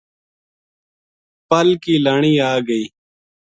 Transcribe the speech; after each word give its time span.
پل 1.49 1.67
کی 1.81 1.95
لانی 2.05 2.33
آگئی 2.53 2.85